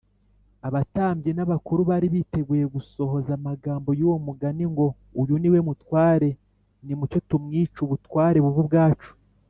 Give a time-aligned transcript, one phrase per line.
[0.67, 4.87] abatambyi n’abakuru bari biteguye gusohoza amagambo y’uwo mugani ngo,
[5.21, 6.29] ‘uyu ni we mutware,
[6.85, 9.11] nimucyo tumwice ubutware bube ubwacu’